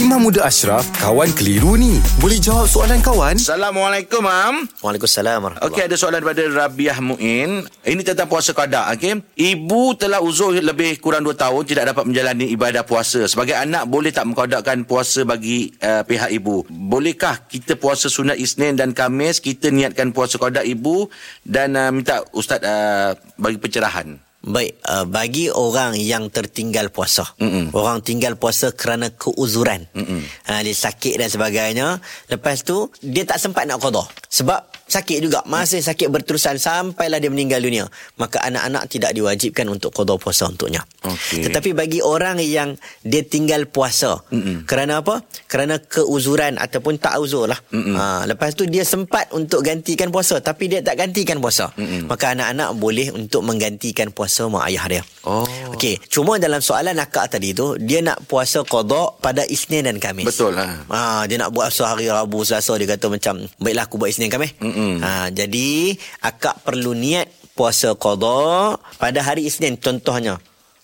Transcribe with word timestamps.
Imam 0.00 0.16
Muda 0.16 0.48
Ashraf, 0.48 0.88
kawan 0.96 1.28
keliru 1.36 1.76
ni. 1.76 2.00
Boleh 2.24 2.40
jawab 2.40 2.64
soalan 2.64 3.04
kawan? 3.04 3.36
Assalamualaikum, 3.36 4.24
Mam. 4.24 4.64
Waalaikumsalam 4.80 5.44
warahmatullahi 5.44 5.76
Okey, 5.76 5.82
ada 5.92 5.96
soalan 6.00 6.24
daripada 6.24 6.40
Rabiah 6.48 6.98
Muin. 7.04 7.68
Ini 7.84 8.00
tentang 8.00 8.24
puasa 8.24 8.56
qada, 8.56 8.88
okey. 8.96 9.20
Ibu 9.36 10.00
telah 10.00 10.24
uzur 10.24 10.56
lebih 10.56 10.96
kurang 11.04 11.28
2 11.28 11.36
tahun 11.36 11.68
tidak 11.68 11.92
dapat 11.92 12.08
menjalani 12.08 12.48
ibadah 12.48 12.80
puasa. 12.80 13.28
Sebagai 13.28 13.52
anak 13.60 13.92
boleh 13.92 14.08
tak 14.08 14.24
mengqadakan 14.24 14.88
puasa 14.88 15.20
bagi 15.28 15.68
uh, 15.84 16.00
pihak 16.00 16.32
ibu? 16.32 16.64
Bolehkah 16.72 17.44
kita 17.44 17.76
puasa 17.76 18.08
sunat 18.08 18.40
Isnin 18.40 18.80
dan 18.80 18.96
Khamis, 18.96 19.36
kita 19.36 19.68
niatkan 19.68 20.16
puasa 20.16 20.40
qada 20.40 20.64
ibu 20.64 21.12
dan 21.44 21.76
uh, 21.76 21.92
minta 21.92 22.24
ustaz 22.32 22.64
uh, 22.64 23.12
bagi 23.36 23.60
pencerahan? 23.60 24.29
Baik, 24.40 24.80
uh, 24.88 25.04
bagi 25.04 25.52
orang 25.52 26.00
yang 26.00 26.32
tertinggal 26.32 26.88
puasa. 26.88 27.28
Mm-mm. 27.36 27.76
Orang 27.76 28.00
tinggal 28.00 28.40
puasa 28.40 28.72
kerana 28.72 29.12
keuzuran. 29.12 29.84
Mm-mm. 29.92 30.24
Ha, 30.48 30.64
dia 30.64 30.72
sakit 30.72 31.20
dan 31.20 31.28
sebagainya. 31.28 32.00
Lepas 32.32 32.64
tu, 32.64 32.88
dia 33.04 33.28
tak 33.28 33.36
sempat 33.36 33.68
nak 33.68 33.84
qada. 33.84 34.00
Sebab 34.32 34.79
sakit 34.90 35.18
juga. 35.22 35.40
Masih 35.46 35.78
sakit 35.78 36.10
berterusan 36.10 36.58
sampailah 36.58 37.22
dia 37.22 37.30
meninggal 37.30 37.62
dunia. 37.62 37.86
Maka 38.18 38.42
anak-anak 38.42 38.90
tidak 38.90 39.14
diwajibkan 39.14 39.70
untuk 39.70 39.94
qada 39.94 40.18
puasa 40.18 40.50
untuknya. 40.50 40.82
Okey. 41.06 41.46
Tetapi 41.46 41.70
bagi 41.72 42.02
orang 42.02 42.42
yang 42.42 42.74
dia 43.06 43.22
tinggal 43.22 43.70
puasa. 43.70 44.20
Mm-mm. 44.34 44.66
Kerana 44.66 45.00
apa? 45.00 45.22
Kerana 45.46 45.78
keuzuran 45.78 46.58
ataupun 46.58 46.98
tak 46.98 47.22
uzur 47.22 47.46
lah. 47.46 47.56
Mm-mm. 47.70 47.94
Ha, 47.94 48.26
lepas 48.26 48.52
tu 48.58 48.66
dia 48.66 48.82
sempat 48.82 49.30
untuk 49.30 49.62
gantikan 49.62 50.10
puasa. 50.10 50.42
Tapi 50.42 50.66
dia 50.66 50.80
tak 50.82 50.98
gantikan 50.98 51.38
puasa. 51.38 51.70
Mm-mm. 51.78 52.10
Maka 52.10 52.34
anak-anak 52.34 52.74
boleh 52.76 53.08
untuk 53.14 53.46
menggantikan 53.46 54.10
puasa 54.10 54.50
mak 54.50 54.66
ayah 54.68 54.84
dia. 54.90 55.02
Oh. 55.22 55.46
Okey, 55.76 56.00
cuma 56.08 56.40
dalam 56.40 56.64
soalan 56.64 56.96
akak 56.96 57.36
tadi 57.36 57.52
tu, 57.52 57.76
dia 57.76 58.00
nak 58.00 58.24
puasa 58.24 58.64
qada 58.64 59.14
pada 59.20 59.44
Isnin 59.44 59.84
dan 59.84 60.00
Khamis. 60.00 60.32
Betul 60.32 60.56
lah. 60.56 60.80
Ha, 60.88 61.28
dia 61.28 61.36
nak 61.36 61.52
buat 61.52 61.68
puasa 61.68 61.92
hari 61.92 62.08
Rabu, 62.08 62.40
Selasa 62.42 62.72
dia 62.80 62.88
kata 62.88 63.06
macam 63.12 63.44
baiklah 63.60 63.84
aku 63.84 63.94
buat 64.00 64.10
Isnin 64.10 64.32
Khamis. 64.32 64.56
Mm-mm. 64.58 64.79
Ha, 65.00 65.28
jadi 65.30 65.94
akak 66.24 66.64
perlu 66.64 66.96
niat 66.96 67.28
puasa 67.54 67.92
qada 67.98 68.76
pada 68.96 69.20
hari 69.20 69.46
Isnin 69.46 69.76
contohnya. 69.76 70.40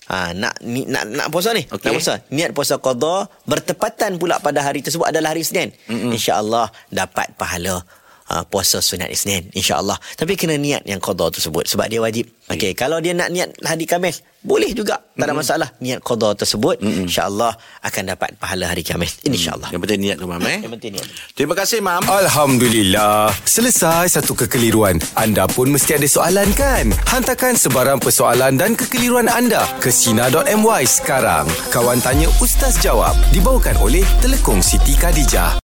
Ha, 0.07 0.31
nak 0.31 0.63
ni, 0.63 0.87
nak 0.87 1.03
nak 1.09 1.27
puasa 1.33 1.51
ni. 1.51 1.67
Okey. 1.67 1.91
Nak 1.91 1.93
puasa. 1.99 2.13
Niat 2.31 2.51
puasa 2.55 2.75
qada 2.79 3.27
bertepatan 3.43 4.15
pula 4.15 4.39
pada 4.39 4.63
hari 4.63 4.79
tersebut 4.79 5.03
adalah 5.09 5.35
hari 5.35 5.43
Isnin. 5.43 5.73
Insya-Allah 5.89 6.71
dapat 6.87 7.35
pahala 7.35 7.83
uh, 8.31 8.43
puasa 8.47 8.79
sunat 8.79 9.11
Isnin 9.11 9.51
insya-Allah. 9.51 9.99
Tapi 10.15 10.39
kena 10.39 10.55
niat 10.55 10.87
yang 10.87 11.03
qada 11.03 11.27
tersebut 11.31 11.67
sebab 11.67 11.91
dia 11.91 11.99
wajib. 11.99 12.27
Okey, 12.47 12.79
kalau 12.79 13.03
dia 13.03 13.11
nak 13.11 13.27
niat 13.27 13.51
hari 13.59 13.83
Khamis, 13.83 14.23
boleh 14.39 14.71
juga. 14.71 15.03
Tak 15.19 15.27
ada 15.27 15.35
masalah. 15.35 15.69
Niat 15.83 15.99
qada 15.99 16.31
tersebut 16.31 16.79
insya-Allah 16.79 17.51
akan 17.83 18.03
dapat 18.15 18.39
pahala 18.39 18.71
hari 18.71 18.87
Khamis. 18.87 19.19
Insya-Allah. 19.27 19.67
Yang 19.75 19.81
penting 19.83 19.99
niat 20.07 20.15
tu, 20.15 20.31
Mam. 20.31 20.39
Eh? 20.47 20.63
Yang 20.63 20.73
penting 20.79 20.91
niat. 20.95 21.07
Terima 21.35 21.53
kasih, 21.59 21.83
Mam. 21.83 22.07
Alhamdulillah. 22.07 23.35
Selesai 23.43 24.15
satu 24.15 24.31
kekeliruan. 24.31 24.95
Anda 25.19 25.43
pun 25.51 25.75
mesti 25.75 25.99
ada 25.99 26.07
soalan 26.07 26.47
kan? 26.55 26.95
Hantarkan 27.11 27.59
sebarang 27.59 27.99
persoalan 27.99 28.55
dan 28.55 28.79
kekeliruan 28.79 29.27
anda 29.27 29.67
ke 29.83 29.91
Sina.my 29.91 30.87
sekarang. 30.87 31.51
Kawan 31.75 31.99
Tanya 31.99 32.31
Ustaz 32.39 32.79
Jawab. 32.79 33.19
Dibawakan 33.35 33.75
oleh 33.83 34.07
Telekong 34.23 34.63
Siti 34.63 34.95
Khadijah. 34.95 35.51